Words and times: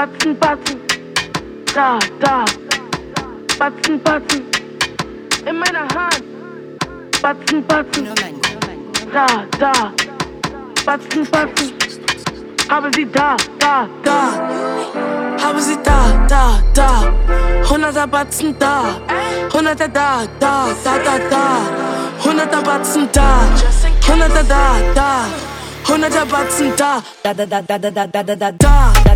Batzen, 0.00 0.34
Batzen, 0.40 0.80
da, 1.74 1.98
da, 2.20 2.44
Batzen, 3.58 4.00
Batzen, 4.02 4.46
in 5.46 5.58
meiner 5.58 5.86
Hand, 5.94 6.24
Batzen, 7.20 7.62
Batzen, 7.66 8.08
da, 9.12 9.26
da, 9.58 9.72
Batzen, 10.86 11.26
Batzen, 11.30 11.72
habe 12.70 12.90
sie 12.94 13.04
da, 13.12 13.36
da, 13.58 13.86
da, 14.02 14.18
habe 15.42 15.60
sie 15.60 15.76
da, 15.84 16.26
da, 16.26 16.62
da, 16.72 17.68
hunderter 17.68 18.06
Batzen 18.06 18.58
da, 18.58 18.96
hunderter 19.52 19.88
da, 19.88 20.22
da, 20.40 20.68
da, 20.82 20.98
da, 21.04 21.18
da, 21.28 22.24
hunderter 22.24 22.62
Batzen 22.62 23.06
da, 23.12 23.28
hunderter 24.08 24.44
da, 24.44 24.64
da. 24.94 25.26
Hunderter 25.90 26.24
Batzen 26.26 26.76
da, 26.76 27.02
da 27.24 27.32
da 27.32 27.44
da 27.46 27.60
da 27.62 27.78
da 27.78 27.90
da 27.90 28.06
da 28.06 28.22
da 28.22 28.34
da 28.36 28.50
da 28.52 29.09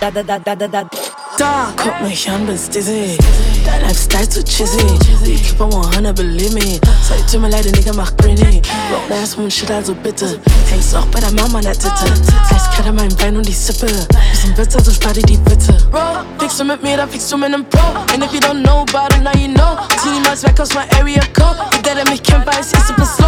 da 0.00 0.22
da 0.22 0.38
da 0.38 0.54
da 0.54 0.66
da 0.66 1.17
star. 1.38 1.72
Guck 1.76 2.00
mich 2.02 2.28
an, 2.28 2.46
bist 2.46 2.74
dizzy. 2.74 3.16
Dein 3.64 3.82
Lifestyle 3.82 4.28
zu 4.28 4.42
cheesy. 4.42 4.98
Die 5.24 5.36
keep 5.36 5.60
on 5.60 5.72
100, 5.72 6.14
believe 6.14 6.52
me. 6.52 6.80
Sorry, 7.02 7.22
tut 7.30 7.40
mir 7.40 7.48
leid, 7.48 7.64
der 7.64 7.72
nigga, 7.72 7.92
mach 7.92 8.12
Britney. 8.16 8.60
Rock 8.90 9.10
ass 9.22 9.36
und 9.36 9.52
shit, 9.52 9.70
also 9.70 9.94
bitte. 9.94 10.40
Hängst 10.68 10.94
auch 10.96 11.06
bei 11.06 11.20
der 11.20 11.30
Mama 11.32 11.58
an 11.58 11.64
der 11.64 11.78
Titte. 11.78 12.06
Eiskalt 12.50 12.88
an 12.88 12.96
mein 12.96 13.14
Bein 13.16 13.36
und 13.36 13.46
die 13.46 13.52
sippe. 13.52 13.86
Bisschen 13.86 14.54
bitter, 14.54 14.72
so 14.72 14.78
also 14.78 14.92
spart 14.92 15.16
dir 15.16 15.22
die 15.22 15.36
Bitte. 15.36 15.72
Bro, 15.90 16.24
fliegst 16.38 16.58
du 16.58 16.64
mit 16.64 16.82
mir, 16.82 16.96
da 16.96 17.06
fliegst 17.06 17.30
du 17.30 17.36
mit 17.36 17.50
nem 17.50 17.64
Pro. 17.64 17.86
And 18.12 18.24
if 18.24 18.32
you 18.32 18.40
don't 18.40 18.62
know 18.62 18.84
about 18.88 19.14
it, 19.14 19.22
now 19.22 19.38
you 19.38 19.48
know. 19.48 19.78
Zieh 20.02 20.10
niemals 20.10 20.42
weg 20.42 20.58
aus 20.60 20.74
my 20.74 20.86
area 20.98 21.22
go 21.34 21.54
Jeder, 21.76 21.94
der 21.94 22.10
mich 22.10 22.22
kennt, 22.22 22.46
weiß, 22.46 22.72
ich 22.72 22.84
super 22.84 23.06
slow. 23.06 23.27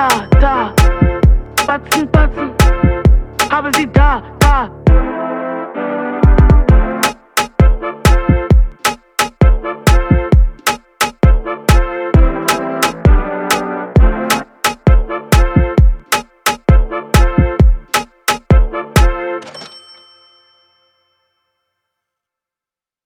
da, 0.00 0.08
da. 0.40 0.72
Batzen, 1.66 2.08
Batzen, 2.10 2.50
habe 3.50 3.70
sie 3.76 3.86
da, 3.92 3.99